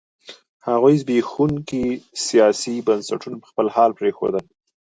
[0.67, 1.83] هغوی زبېښونکي
[2.25, 4.43] سیاسي بنسټونه په خپل حال پرېښودل.